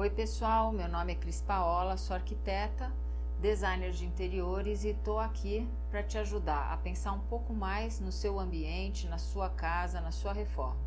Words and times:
Oi, 0.00 0.08
pessoal. 0.08 0.72
Meu 0.72 0.88
nome 0.88 1.12
é 1.12 1.14
Cris 1.14 1.42
Paola, 1.42 1.98
sou 1.98 2.16
arquiteta, 2.16 2.90
designer 3.38 3.90
de 3.90 4.06
interiores 4.06 4.82
e 4.82 4.88
estou 4.88 5.18
aqui 5.18 5.68
para 5.90 6.02
te 6.02 6.16
ajudar 6.16 6.72
a 6.72 6.76
pensar 6.78 7.12
um 7.12 7.18
pouco 7.18 7.52
mais 7.52 8.00
no 8.00 8.10
seu 8.10 8.40
ambiente, 8.40 9.06
na 9.08 9.18
sua 9.18 9.50
casa, 9.50 10.00
na 10.00 10.10
sua 10.10 10.32
reforma. 10.32 10.80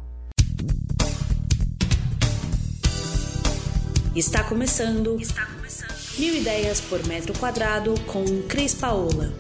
Está 4.16 4.44
começando, 4.44 5.22
Está 5.22 5.46
começando. 5.46 6.20
Mil 6.20 6.36
ideias 6.36 6.82
por 6.82 7.06
metro 7.06 7.38
quadrado 7.38 7.94
com 8.12 8.26
Cris 8.50 8.74
Paola. 8.74 9.32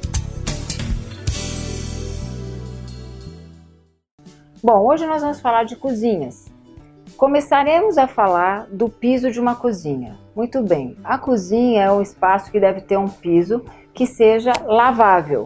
Bom, 4.61 4.85
hoje 4.85 5.07
nós 5.07 5.23
vamos 5.23 5.41
falar 5.41 5.63
de 5.63 5.75
cozinhas. 5.75 6.42
Começaremos 7.23 7.97
a 7.97 8.05
falar 8.05 8.67
do 8.69 8.89
piso 8.89 9.31
de 9.31 9.39
uma 9.39 9.55
cozinha. 9.55 10.19
Muito 10.35 10.61
bem, 10.61 10.97
a 11.05 11.17
cozinha 11.17 11.83
é 11.83 11.89
um 11.89 12.01
espaço 12.01 12.51
que 12.51 12.59
deve 12.59 12.81
ter 12.81 12.97
um 12.97 13.07
piso 13.07 13.63
que 13.93 14.05
seja 14.05 14.51
lavável, 14.65 15.45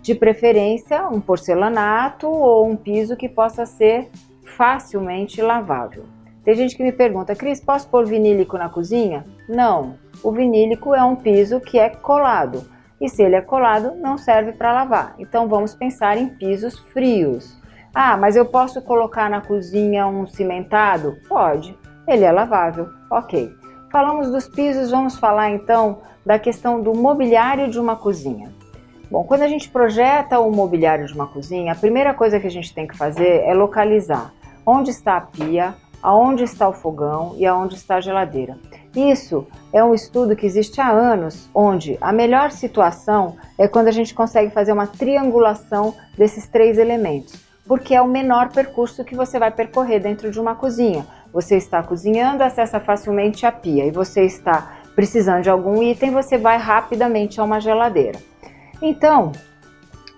de 0.00 0.14
preferência 0.14 1.08
um 1.08 1.20
porcelanato 1.20 2.28
ou 2.28 2.64
um 2.64 2.76
piso 2.76 3.16
que 3.16 3.28
possa 3.28 3.66
ser 3.66 4.08
facilmente 4.56 5.42
lavável. 5.42 6.04
Tem 6.44 6.54
gente 6.54 6.76
que 6.76 6.84
me 6.84 6.92
pergunta, 6.92 7.34
Cris, 7.34 7.60
posso 7.60 7.88
pôr 7.88 8.06
vinílico 8.06 8.56
na 8.56 8.68
cozinha? 8.68 9.26
Não, 9.48 9.98
o 10.22 10.30
vinílico 10.30 10.94
é 10.94 11.02
um 11.02 11.16
piso 11.16 11.58
que 11.58 11.76
é 11.76 11.88
colado 11.88 12.62
e 13.00 13.08
se 13.08 13.20
ele 13.20 13.34
é 13.34 13.40
colado 13.40 13.96
não 13.96 14.16
serve 14.16 14.52
para 14.52 14.72
lavar. 14.72 15.16
Então 15.18 15.48
vamos 15.48 15.74
pensar 15.74 16.16
em 16.16 16.28
pisos 16.28 16.78
frios. 16.78 17.59
Ah, 17.94 18.16
mas 18.16 18.36
eu 18.36 18.44
posso 18.46 18.80
colocar 18.82 19.28
na 19.28 19.40
cozinha 19.40 20.06
um 20.06 20.24
cimentado? 20.24 21.16
Pode, 21.28 21.76
ele 22.06 22.24
é 22.24 22.30
lavável. 22.30 22.88
Ok. 23.10 23.52
Falamos 23.90 24.30
dos 24.30 24.46
pisos, 24.46 24.92
vamos 24.92 25.18
falar 25.18 25.50
então 25.50 25.98
da 26.24 26.38
questão 26.38 26.80
do 26.80 26.94
mobiliário 26.94 27.68
de 27.68 27.80
uma 27.80 27.96
cozinha. 27.96 28.52
Bom, 29.10 29.24
quando 29.24 29.42
a 29.42 29.48
gente 29.48 29.68
projeta 29.68 30.38
o 30.38 30.52
mobiliário 30.52 31.04
de 31.04 31.12
uma 31.12 31.26
cozinha, 31.26 31.72
a 31.72 31.76
primeira 31.76 32.14
coisa 32.14 32.38
que 32.38 32.46
a 32.46 32.50
gente 32.50 32.72
tem 32.72 32.86
que 32.86 32.96
fazer 32.96 33.42
é 33.42 33.52
localizar 33.52 34.32
onde 34.64 34.90
está 34.90 35.16
a 35.16 35.22
pia, 35.22 35.74
aonde 36.00 36.44
está 36.44 36.68
o 36.68 36.72
fogão 36.72 37.34
e 37.36 37.44
aonde 37.44 37.74
está 37.74 37.96
a 37.96 38.00
geladeira. 38.00 38.56
Isso 38.94 39.48
é 39.72 39.82
um 39.82 39.92
estudo 39.92 40.36
que 40.36 40.46
existe 40.46 40.80
há 40.80 40.88
anos, 40.88 41.50
onde 41.52 41.98
a 42.00 42.12
melhor 42.12 42.52
situação 42.52 43.36
é 43.58 43.66
quando 43.66 43.88
a 43.88 43.92
gente 43.92 44.14
consegue 44.14 44.52
fazer 44.52 44.72
uma 44.72 44.86
triangulação 44.86 45.92
desses 46.16 46.46
três 46.46 46.78
elementos 46.78 47.49
porque 47.70 47.94
é 47.94 48.02
o 48.02 48.08
menor 48.08 48.48
percurso 48.48 49.04
que 49.04 49.14
você 49.14 49.38
vai 49.38 49.52
percorrer 49.52 50.00
dentro 50.00 50.28
de 50.28 50.40
uma 50.40 50.56
cozinha. 50.56 51.06
Você 51.32 51.56
está 51.56 51.80
cozinhando, 51.80 52.42
acessa 52.42 52.80
facilmente 52.80 53.46
a 53.46 53.52
pia 53.52 53.86
e 53.86 53.92
você 53.92 54.24
está 54.24 54.80
precisando 54.96 55.44
de 55.44 55.50
algum 55.50 55.80
item, 55.80 56.10
você 56.10 56.36
vai 56.36 56.58
rapidamente 56.58 57.40
a 57.40 57.44
uma 57.44 57.60
geladeira. 57.60 58.18
Então, 58.82 59.30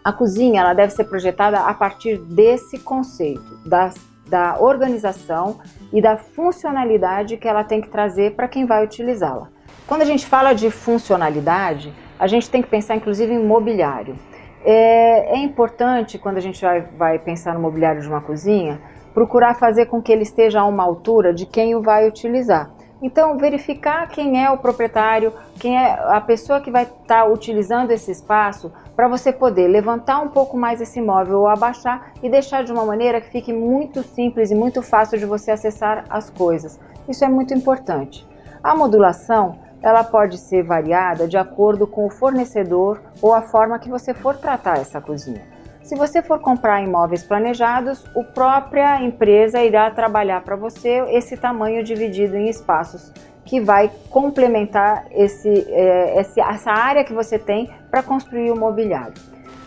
a 0.03 0.11
cozinha 0.14 0.62
ela 0.62 0.72
deve 0.72 0.94
ser 0.94 1.05
projetada 1.05 1.59
a 1.59 1.75
partir 1.75 2.17
desse 2.20 2.78
conceito, 2.78 3.59
da, 3.66 3.91
da 4.27 4.56
organização 4.59 5.61
e 5.92 6.00
da 6.00 6.16
funcionalidade 6.16 7.37
que 7.37 7.47
ela 7.47 7.64
tem 7.64 7.83
que 7.83 7.91
trazer 7.91 8.34
para 8.34 8.48
quem 8.48 8.64
vai 8.64 8.83
utilizá-la. 8.83 9.48
Quando 9.87 10.00
a 10.00 10.06
gente 10.06 10.25
fala 10.25 10.55
de 10.55 10.70
funcionalidade, 10.70 11.92
a 12.19 12.27
gente 12.27 12.48
tem 12.48 12.62
que 12.62 12.69
pensar 12.70 12.97
inclusive 12.97 13.31
em 13.31 13.44
mobiliário. 13.44 14.16
É, 14.64 15.34
é 15.34 15.38
importante, 15.38 16.18
quando 16.18 16.36
a 16.36 16.41
gente 16.41 16.60
vai, 16.62 16.80
vai 16.96 17.18
pensar 17.18 17.55
no 17.55 17.60
mobiliário 17.60 18.00
de 18.00 18.08
uma 18.08 18.20
cozinha, 18.20 18.80
procurar 19.12 19.54
fazer 19.54 19.86
com 19.86 20.00
que 20.00 20.12
ele 20.12 20.22
esteja 20.22 20.60
a 20.60 20.66
uma 20.66 20.82
altura 20.82 21.34
de 21.34 21.46
quem 21.46 21.74
o 21.74 21.82
vai 21.82 22.08
utilizar. 22.08 22.70
Então, 23.02 23.36
verificar 23.36 24.08
quem 24.08 24.42
é 24.42 24.48
o 24.48 24.56
proprietário, 24.56 25.32
quem 25.58 25.77
é 25.77 25.92
a 25.92 26.20
pessoa 26.20 26.60
que 26.60 26.70
vai 26.70 26.84
estar 26.84 27.24
tá 27.24 27.24
utilizando 27.24 27.91
esse 27.91 28.12
espaço, 28.12 28.72
para 28.94 29.08
você 29.08 29.32
poder 29.32 29.66
levantar 29.66 30.20
um 30.20 30.28
pouco 30.28 30.56
mais 30.56 30.80
esse 30.80 31.00
móvel 31.00 31.41
ou 31.41 31.48
abaixar 31.48 32.12
e 32.22 32.31
deixar 32.31 32.62
de 32.62 32.70
uma 32.70 32.84
maneira 32.84 33.20
que 33.20 33.28
fique 33.31 33.53
muito 33.53 34.04
simples 34.04 34.53
e 34.53 34.54
muito 34.54 34.82
fácil 34.82 35.19
de 35.19 35.26
você 35.26 35.50
acessar 35.50 36.04
as 36.08 36.31
coisas. 36.31 36.78
Isso 37.08 37.25
é 37.25 37.28
muito 37.28 37.53
importante. 37.53 38.25
A 38.62 38.76
modulação 38.76 39.58
ela 39.82 40.04
pode 40.04 40.38
ser 40.38 40.62
variada 40.62 41.26
de 41.26 41.37
acordo 41.37 41.87
com 41.87 42.06
o 42.06 42.10
fornecedor 42.10 43.00
ou 43.20 43.34
a 43.34 43.43
forma 43.43 43.78
que 43.78 43.88
você 43.88 44.15
for 44.15 44.37
tratar 44.37 44.78
essa 44.78 45.00
cozinha. 45.00 45.43
Se 45.82 45.97
você 45.97 46.22
for 46.22 46.38
comprar 46.38 46.81
imóveis 46.81 47.25
planejados, 47.25 48.04
a 48.16 48.22
própria 48.22 49.03
empresa 49.03 49.62
irá 49.62 49.91
trabalhar 49.91 50.43
para 50.43 50.54
você 50.54 51.04
esse 51.10 51.37
tamanho 51.37 51.82
dividido 51.82 52.37
em 52.37 52.48
espaços 52.48 53.12
que 53.44 53.60
vai 53.60 53.91
complementar 54.09 55.04
esse, 55.10 55.66
é, 55.69 56.19
essa 56.19 56.70
área 56.70 57.04
que 57.04 57.12
você 57.12 57.38
tem 57.38 57.69
para 57.91 58.03
construir 58.03 58.53
o 58.53 58.56
mobiliário. 58.56 59.14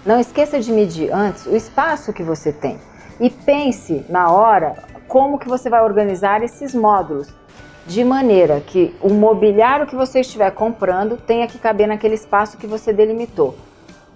Não 0.06 0.20
esqueça 0.20 0.60
de 0.60 0.72
medir 0.72 1.12
antes 1.12 1.46
o 1.46 1.56
espaço 1.56 2.14
que 2.14 2.24
você 2.24 2.54
tem 2.54 2.80
e 3.20 3.30
pense 3.30 4.06
na 4.08 4.32
hora 4.32 4.76
como 5.08 5.38
que 5.38 5.48
você 5.48 5.70
vai 5.70 5.84
organizar 5.84 6.42
esses 6.42 6.74
módulos 6.74 7.34
de 7.86 8.04
maneira 8.04 8.60
que 8.62 8.96
o 9.00 9.14
mobiliário 9.14 9.86
que 9.86 9.96
você 9.96 10.22
estiver 10.22 10.52
comprando 10.52 11.18
tenha 11.18 11.48
que 11.48 11.60
caber 11.60 11.88
naquele 11.88 12.16
espaço 12.16 12.58
que 12.58 12.66
você 12.66 12.92
delimitou. 12.92 13.56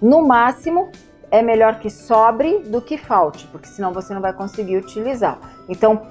No 0.02 0.26
máximo, 0.26 0.90
é 1.30 1.40
melhor 1.40 1.78
que 1.78 1.88
sobre 1.88 2.58
do 2.60 2.80
que 2.80 2.98
falte, 2.98 3.46
porque 3.46 3.68
senão 3.68 3.92
você 3.92 4.12
não 4.12 4.20
vai 4.20 4.32
conseguir 4.32 4.76
utilizar. 4.76 5.38
Então, 5.68 6.02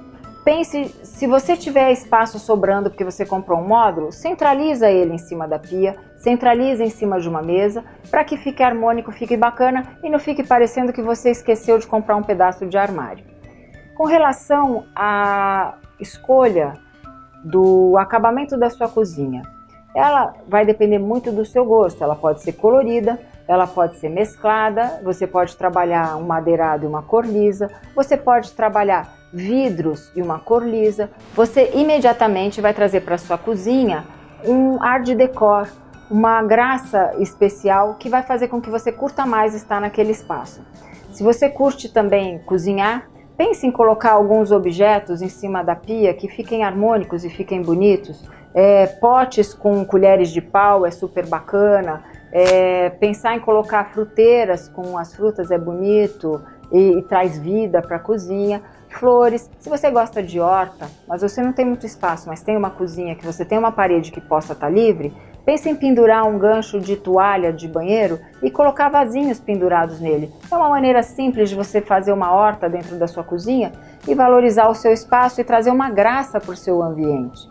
pense, 0.42 0.86
se 1.04 1.26
você 1.26 1.54
tiver 1.54 1.92
espaço 1.92 2.38
sobrando 2.38 2.88
porque 2.88 3.04
você 3.04 3.26
comprou 3.26 3.58
um 3.58 3.68
módulo, 3.68 4.10
centraliza 4.10 4.90
ele 4.90 5.12
em 5.12 5.18
cima 5.18 5.46
da 5.46 5.58
pia, 5.58 5.96
centraliza 6.16 6.82
em 6.82 6.88
cima 6.88 7.20
de 7.20 7.28
uma 7.28 7.42
mesa, 7.42 7.84
para 8.10 8.24
que 8.24 8.38
fique 8.38 8.62
harmônico, 8.62 9.12
fique 9.12 9.36
bacana 9.36 9.98
e 10.02 10.08
não 10.08 10.18
fique 10.18 10.42
parecendo 10.42 10.94
que 10.94 11.02
você 11.02 11.30
esqueceu 11.30 11.78
de 11.78 11.86
comprar 11.86 12.16
um 12.16 12.22
pedaço 12.22 12.66
de 12.66 12.78
armário. 12.78 13.24
Com 13.94 14.06
relação 14.06 14.86
à 14.96 15.74
escolha 15.98 16.72
do 17.44 17.96
acabamento 17.98 18.56
da 18.56 18.70
sua 18.70 18.88
cozinha. 18.88 19.42
Ela 19.94 20.32
vai 20.46 20.64
depender 20.64 20.98
muito 20.98 21.32
do 21.32 21.44
seu 21.44 21.64
gosto. 21.64 22.02
Ela 22.02 22.14
pode 22.14 22.42
ser 22.42 22.52
colorida, 22.52 23.18
ela 23.48 23.66
pode 23.66 23.96
ser 23.96 24.08
mesclada, 24.08 25.00
você 25.02 25.26
pode 25.26 25.56
trabalhar 25.56 26.16
um 26.16 26.24
madeirado 26.24 26.84
e 26.84 26.88
uma 26.88 27.02
cor 27.02 27.26
lisa, 27.26 27.68
você 27.96 28.16
pode 28.16 28.52
trabalhar 28.52 29.12
vidros 29.32 30.12
e 30.14 30.22
uma 30.22 30.38
cor 30.38 30.64
lisa. 30.64 31.10
Você 31.34 31.72
imediatamente 31.74 32.60
vai 32.60 32.72
trazer 32.72 33.00
para 33.00 33.18
sua 33.18 33.36
cozinha 33.36 34.04
um 34.44 34.80
ar 34.80 35.02
de 35.02 35.16
decor, 35.16 35.68
uma 36.08 36.42
graça 36.42 37.12
especial 37.18 37.94
que 37.94 38.08
vai 38.08 38.22
fazer 38.22 38.46
com 38.46 38.60
que 38.60 38.70
você 38.70 38.92
curta 38.92 39.26
mais 39.26 39.54
estar 39.54 39.80
naquele 39.80 40.12
espaço. 40.12 40.64
Se 41.12 41.24
você 41.24 41.48
curte 41.48 41.92
também 41.92 42.38
cozinhar, 42.40 43.09
Pense 43.40 43.66
em 43.66 43.70
colocar 43.70 44.12
alguns 44.12 44.52
objetos 44.52 45.22
em 45.22 45.28
cima 45.30 45.64
da 45.64 45.74
pia 45.74 46.12
que 46.12 46.28
fiquem 46.28 46.62
harmônicos 46.62 47.24
e 47.24 47.30
fiquem 47.30 47.62
bonitos. 47.62 48.22
É, 48.52 48.86
potes 48.86 49.54
com 49.54 49.82
colheres 49.82 50.28
de 50.28 50.42
pau 50.42 50.84
é 50.84 50.90
super 50.90 51.26
bacana. 51.26 52.04
É, 52.30 52.90
pensar 52.90 53.34
em 53.34 53.40
colocar 53.40 53.94
fruteiras 53.94 54.68
com 54.68 54.98
as 54.98 55.16
frutas 55.16 55.50
é 55.50 55.56
bonito 55.56 56.42
e, 56.70 56.98
e 56.98 57.02
traz 57.04 57.38
vida 57.38 57.80
para 57.80 57.96
a 57.96 57.98
cozinha. 57.98 58.60
Flores. 58.90 59.50
Se 59.58 59.70
você 59.70 59.90
gosta 59.90 60.22
de 60.22 60.38
horta, 60.38 60.90
mas 61.08 61.22
você 61.22 61.40
não 61.40 61.54
tem 61.54 61.64
muito 61.64 61.86
espaço, 61.86 62.28
mas 62.28 62.42
tem 62.42 62.58
uma 62.58 62.68
cozinha 62.68 63.14
que 63.14 63.24
você 63.24 63.42
tem 63.42 63.56
uma 63.56 63.72
parede 63.72 64.12
que 64.12 64.20
possa 64.20 64.52
estar 64.52 64.66
tá 64.66 64.70
livre, 64.70 65.14
Pense 65.50 65.68
em 65.68 65.74
pendurar 65.74 66.28
um 66.28 66.38
gancho 66.38 66.78
de 66.78 66.94
toalha 66.94 67.52
de 67.52 67.66
banheiro 67.66 68.20
e 68.40 68.52
colocar 68.52 68.88
vasinhos 68.88 69.40
pendurados 69.40 69.98
nele. 69.98 70.32
É 70.48 70.54
uma 70.54 70.68
maneira 70.68 71.02
simples 71.02 71.48
de 71.48 71.56
você 71.56 71.80
fazer 71.80 72.12
uma 72.12 72.32
horta 72.32 72.68
dentro 72.68 72.96
da 72.96 73.08
sua 73.08 73.24
cozinha 73.24 73.72
e 74.06 74.14
valorizar 74.14 74.68
o 74.68 74.76
seu 74.76 74.92
espaço 74.92 75.40
e 75.40 75.44
trazer 75.44 75.72
uma 75.72 75.90
graça 75.90 76.38
para 76.38 76.52
o 76.52 76.56
seu 76.56 76.80
ambiente. 76.80 77.50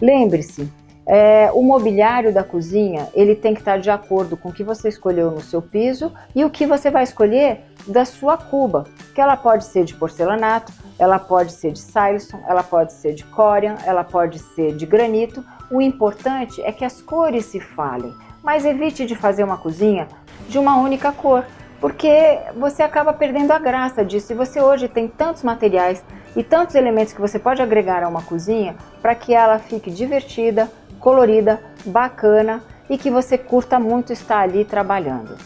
Lembre-se, 0.00 0.72
é, 1.04 1.50
o 1.52 1.62
mobiliário 1.62 2.32
da 2.32 2.44
cozinha 2.44 3.08
ele 3.12 3.34
tem 3.34 3.54
que 3.54 3.60
estar 3.60 3.78
de 3.78 3.90
acordo 3.90 4.36
com 4.36 4.50
o 4.50 4.52
que 4.52 4.62
você 4.62 4.88
escolheu 4.88 5.32
no 5.32 5.40
seu 5.40 5.60
piso 5.60 6.12
e 6.32 6.44
o 6.44 6.50
que 6.50 6.64
você 6.64 6.92
vai 6.92 7.02
escolher 7.02 7.64
da 7.88 8.04
sua 8.04 8.36
cuba, 8.36 8.84
que 9.12 9.20
ela 9.20 9.36
pode 9.36 9.64
ser 9.64 9.84
de 9.84 9.94
porcelanato, 9.94 10.72
ela 10.96 11.18
pode 11.18 11.52
ser 11.52 11.72
de 11.72 11.80
silestone, 11.80 12.44
ela 12.46 12.62
pode 12.62 12.92
ser 12.92 13.14
de 13.14 13.24
corian, 13.24 13.74
ela 13.84 14.04
pode 14.04 14.38
ser 14.38 14.76
de 14.76 14.86
granito 14.86 15.44
o 15.70 15.80
importante 15.80 16.62
é 16.62 16.72
que 16.72 16.84
as 16.84 17.02
cores 17.02 17.46
se 17.46 17.60
falem, 17.60 18.14
mas 18.42 18.64
evite 18.64 19.04
de 19.04 19.14
fazer 19.14 19.44
uma 19.44 19.56
cozinha 19.56 20.06
de 20.48 20.58
uma 20.58 20.76
única 20.76 21.10
cor, 21.10 21.44
porque 21.80 22.38
você 22.56 22.82
acaba 22.82 23.12
perdendo 23.12 23.50
a 23.50 23.58
graça 23.58 24.04
disso. 24.04 24.32
E 24.32 24.36
você 24.36 24.60
hoje 24.60 24.88
tem 24.88 25.08
tantos 25.08 25.42
materiais 25.42 26.04
e 26.34 26.42
tantos 26.42 26.74
elementos 26.74 27.12
que 27.12 27.20
você 27.20 27.38
pode 27.38 27.60
agregar 27.60 28.04
a 28.04 28.08
uma 28.08 28.22
cozinha 28.22 28.76
para 29.02 29.14
que 29.14 29.34
ela 29.34 29.58
fique 29.58 29.90
divertida, 29.90 30.70
colorida, 31.00 31.60
bacana 31.84 32.62
e 32.88 32.96
que 32.96 33.10
você 33.10 33.36
curta 33.36 33.78
muito 33.78 34.12
estar 34.12 34.40
ali 34.40 34.64
trabalhando. 34.64 35.36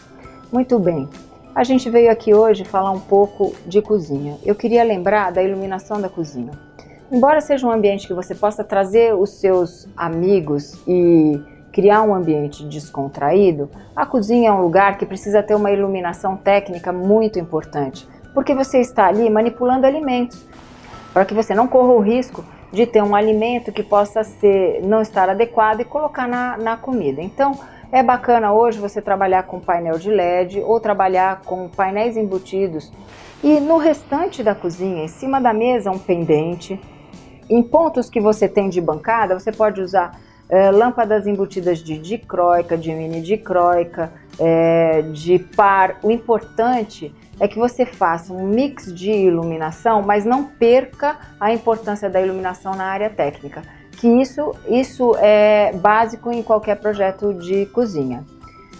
Muito 0.51 0.77
bem. 0.77 1.09
A 1.53 1.63
gente 1.63 1.89
veio 1.89 2.11
aqui 2.11 2.33
hoje 2.33 2.63
falar 2.63 2.91
um 2.91 2.99
pouco 2.99 3.53
de 3.65 3.81
cozinha. 3.81 4.37
Eu 4.45 4.55
queria 4.55 4.83
lembrar 4.83 5.31
da 5.31 5.43
iluminação 5.43 5.99
da 5.99 6.07
cozinha. 6.07 6.51
Embora 7.11 7.41
seja 7.41 7.67
um 7.67 7.71
ambiente 7.71 8.07
que 8.07 8.13
você 8.13 8.33
possa 8.33 8.63
trazer 8.63 9.13
os 9.13 9.31
seus 9.31 9.87
amigos 9.97 10.81
e 10.87 11.39
criar 11.71 12.01
um 12.01 12.15
ambiente 12.15 12.65
descontraído, 12.65 13.69
a 13.95 14.05
cozinha 14.05 14.49
é 14.49 14.51
um 14.51 14.61
lugar 14.61 14.97
que 14.97 15.05
precisa 15.05 15.43
ter 15.43 15.55
uma 15.55 15.71
iluminação 15.71 16.37
técnica 16.37 16.91
muito 16.91 17.37
importante, 17.37 18.07
porque 18.33 18.53
você 18.53 18.79
está 18.79 19.07
ali 19.07 19.29
manipulando 19.29 19.85
alimentos, 19.85 20.45
para 21.13 21.25
que 21.25 21.33
você 21.33 21.53
não 21.53 21.67
corra 21.67 21.93
o 21.93 21.99
risco 21.99 22.43
de 22.71 22.85
ter 22.85 23.03
um 23.03 23.13
alimento 23.13 23.71
que 23.71 23.83
possa 23.83 24.23
ser 24.23 24.81
não 24.81 25.01
estar 25.01 25.29
adequado 25.29 25.81
e 25.81 25.85
colocar 25.85 26.27
na, 26.27 26.57
na 26.57 26.77
comida. 26.77 27.21
Então, 27.21 27.57
é 27.91 28.01
bacana 28.01 28.53
hoje 28.53 28.79
você 28.79 29.01
trabalhar 29.01 29.43
com 29.43 29.59
painel 29.59 29.99
de 29.99 30.09
LED 30.09 30.61
ou 30.61 30.79
trabalhar 30.79 31.41
com 31.41 31.67
painéis 31.67 32.15
embutidos. 32.15 32.91
E 33.43 33.59
no 33.59 33.75
restante 33.75 34.41
da 34.41 34.55
cozinha, 34.55 35.03
em 35.03 35.09
cima 35.09 35.41
da 35.41 35.51
mesa, 35.51 35.91
um 35.91 35.99
pendente. 35.99 36.79
Em 37.49 37.61
pontos 37.61 38.09
que 38.09 38.19
você 38.19 38.47
tem 38.47 38.69
de 38.69 38.79
bancada, 38.79 39.37
você 39.37 39.51
pode 39.51 39.81
usar 39.81 40.19
é, 40.49 40.69
lâmpadas 40.69 41.25
embutidas 41.25 41.79
de 41.79 41.97
dicróica, 41.97 42.77
de 42.77 42.93
mini 42.93 43.21
dicróica, 43.21 44.11
é, 44.37 45.01
de 45.01 45.39
par. 45.39 45.97
O 46.03 46.11
importante 46.11 47.13
é 47.39 47.47
que 47.47 47.57
você 47.57 47.85
faça 47.85 48.33
um 48.33 48.45
mix 48.45 48.93
de 48.93 49.11
iluminação, 49.11 50.01
mas 50.01 50.25
não 50.25 50.43
perca 50.43 51.17
a 51.39 51.53
importância 51.53 52.09
da 52.09 52.21
iluminação 52.21 52.75
na 52.75 52.85
área 52.85 53.09
técnica, 53.09 53.63
que 53.97 54.07
isso, 54.07 54.53
isso 54.67 55.15
é 55.17 55.71
básico 55.73 56.31
em 56.31 56.43
qualquer 56.43 56.79
projeto 56.79 57.33
de 57.33 57.65
cozinha. 57.67 58.23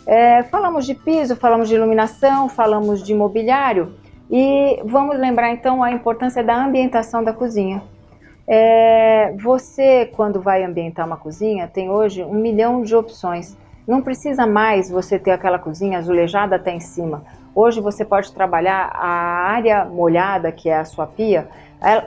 É, 0.06 0.44
falamos 0.44 0.86
de 0.86 0.94
piso, 0.94 1.36
falamos 1.36 1.70
de 1.70 1.76
iluminação, 1.76 2.50
falamos 2.50 3.02
de 3.02 3.14
mobiliário 3.14 3.94
e 4.30 4.82
vamos 4.86 5.18
lembrar 5.18 5.52
então 5.52 5.82
a 5.82 5.92
importância 5.92 6.44
da 6.44 6.56
ambientação 6.64 7.24
da 7.24 7.32
cozinha. 7.32 7.82
É, 8.48 9.34
você, 9.42 10.06
quando 10.16 10.42
vai 10.42 10.64
ambientar 10.64 11.06
uma 11.06 11.18
cozinha, 11.18 11.68
tem 11.68 11.90
hoje 11.90 12.24
um 12.24 12.34
milhão 12.34 12.82
de 12.82 12.96
opções. 12.96 13.58
Não 13.88 14.02
precisa 14.02 14.46
mais 14.46 14.90
você 14.90 15.18
ter 15.18 15.32
aquela 15.32 15.60
cozinha 15.60 15.98
azulejada 15.98 16.56
até 16.56 16.72
em 16.72 16.80
cima. 16.80 17.24
Hoje 17.54 17.82
você 17.82 18.06
pode 18.06 18.32
trabalhar 18.34 18.92
a 18.94 19.08
área 19.50 19.86
molhada, 19.86 20.52
que 20.52 20.70
é 20.70 20.78
a 20.78 20.86
sua 20.86 21.06
pia, 21.06 21.48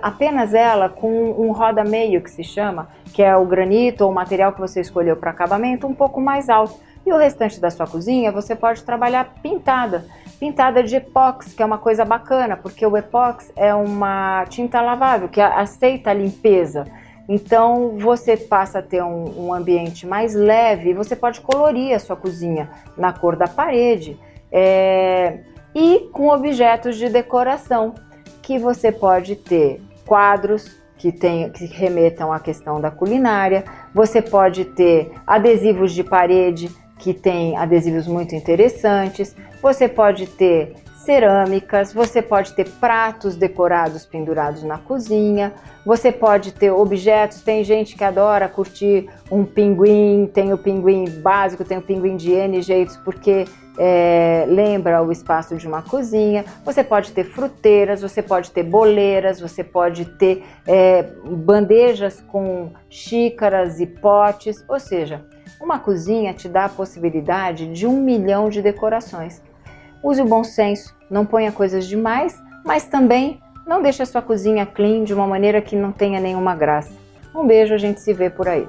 apenas 0.00 0.54
ela 0.54 0.88
com 0.88 1.32
um 1.32 1.52
roda 1.52 1.84
meio 1.84 2.22
que 2.22 2.30
se 2.30 2.44
chama, 2.44 2.88
que 3.12 3.22
é 3.22 3.36
o 3.36 3.44
granito 3.44 4.04
ou 4.04 4.10
o 4.10 4.14
material 4.14 4.52
que 4.52 4.60
você 4.60 4.80
escolheu 4.80 5.16
para 5.16 5.32
acabamento, 5.32 5.86
um 5.86 5.94
pouco 5.94 6.20
mais 6.20 6.48
alto. 6.48 6.74
E 7.06 7.12
o 7.12 7.16
restante 7.16 7.60
da 7.60 7.70
sua 7.70 7.86
cozinha 7.86 8.32
você 8.32 8.56
pode 8.56 8.82
trabalhar 8.82 9.34
pintada, 9.42 10.06
pintada 10.40 10.82
de 10.82 10.96
epóx, 10.96 11.52
que 11.52 11.62
é 11.62 11.66
uma 11.66 11.78
coisa 11.78 12.04
bacana, 12.04 12.56
porque 12.56 12.86
o 12.86 12.96
epóx 12.96 13.52
é 13.54 13.74
uma 13.74 14.44
tinta 14.46 14.80
lavável 14.80 15.28
que 15.28 15.40
aceita 15.40 16.10
a 16.10 16.14
limpeza. 16.14 16.86
Então 17.28 17.96
você 17.98 18.36
passa 18.36 18.78
a 18.78 18.82
ter 18.82 19.02
um, 19.02 19.46
um 19.46 19.54
ambiente 19.54 20.06
mais 20.06 20.34
leve 20.34 20.90
e 20.90 20.94
você 20.94 21.14
pode 21.16 21.40
colorir 21.40 21.94
a 21.94 21.98
sua 21.98 22.16
cozinha 22.16 22.70
na 22.96 23.12
cor 23.12 23.36
da 23.36 23.48
parede 23.48 24.18
é, 24.56 25.40
e 25.74 26.08
com 26.12 26.28
objetos 26.28 26.96
de 26.96 27.08
decoração, 27.08 27.94
que 28.40 28.58
você 28.58 28.92
pode 28.92 29.36
ter 29.36 29.82
quadros 30.06 30.80
que, 30.96 31.10
tem, 31.10 31.50
que 31.50 31.64
remetam 31.66 32.32
à 32.32 32.38
questão 32.38 32.80
da 32.80 32.90
culinária, 32.90 33.64
você 33.92 34.22
pode 34.22 34.64
ter 34.66 35.12
adesivos 35.26 35.92
de 35.92 36.04
parede 36.04 36.70
que 37.04 37.12
tem 37.12 37.54
adesivos 37.54 38.06
muito 38.06 38.34
interessantes, 38.34 39.36
você 39.60 39.86
pode 39.86 40.26
ter 40.26 40.72
cerâmicas, 41.04 41.92
você 41.92 42.22
pode 42.22 42.54
ter 42.54 42.68
pratos 42.80 43.36
decorados 43.36 44.06
pendurados 44.06 44.62
na 44.62 44.78
cozinha, 44.78 45.52
você 45.84 46.10
pode 46.10 46.52
ter 46.52 46.70
objetos. 46.70 47.42
Tem 47.42 47.62
gente 47.62 47.94
que 47.94 48.02
adora 48.02 48.48
curtir 48.48 49.08
um 49.30 49.44
pinguim, 49.44 50.28
tem 50.32 50.52
o 50.52 50.58
pinguim 50.58 51.04
básico, 51.20 51.64
tem 51.64 51.78
o 51.78 51.82
pinguim 51.82 52.16
de 52.16 52.32
N 52.32 52.60
jeitos, 52.62 52.96
porque 52.96 53.44
é, 53.78 54.46
lembra 54.48 55.02
o 55.02 55.12
espaço 55.12 55.56
de 55.56 55.66
uma 55.68 55.82
cozinha. 55.82 56.44
Você 56.64 56.82
pode 56.82 57.12
ter 57.12 57.24
fruteiras, 57.24 58.00
você 58.00 58.22
pode 58.22 58.50
ter 58.50 58.62
boleiras, 58.62 59.40
você 59.40 59.62
pode 59.62 60.06
ter 60.06 60.44
é, 60.66 61.02
bandejas 61.24 62.20
com 62.20 62.70
xícaras 62.88 63.78
e 63.78 63.86
potes, 63.86 64.64
ou 64.68 64.80
seja, 64.80 65.24
uma 65.60 65.78
cozinha 65.78 66.32
te 66.32 66.48
dá 66.48 66.64
a 66.64 66.68
possibilidade 66.68 67.72
de 67.72 67.86
um 67.86 68.00
milhão 68.00 68.48
de 68.48 68.62
decorações. 68.62 69.42
Use 70.04 70.20
o 70.20 70.26
bom 70.26 70.44
senso, 70.44 70.94
não 71.08 71.24
ponha 71.24 71.50
coisas 71.50 71.86
demais, 71.86 72.38
mas 72.62 72.84
também 72.84 73.40
não 73.66 73.80
deixe 73.80 74.02
a 74.02 74.06
sua 74.06 74.20
cozinha 74.20 74.66
clean 74.66 75.02
de 75.02 75.14
uma 75.14 75.26
maneira 75.26 75.62
que 75.62 75.74
não 75.74 75.92
tenha 75.92 76.20
nenhuma 76.20 76.54
graça. 76.54 76.92
Um 77.34 77.46
beijo, 77.46 77.72
a 77.72 77.78
gente 77.78 78.02
se 78.02 78.12
vê 78.12 78.28
por 78.28 78.46
aí. 78.46 78.68